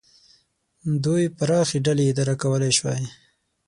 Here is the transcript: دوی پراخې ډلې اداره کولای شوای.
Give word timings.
دوی 1.05 1.23
پراخې 1.37 1.77
ډلې 1.85 2.03
اداره 2.11 2.35
کولای 2.43 2.71
شوای. 2.77 3.03